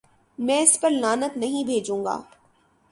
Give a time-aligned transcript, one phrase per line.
[0.37, 2.19] میں اس پر لعنت نہیں بھیجوں گا۔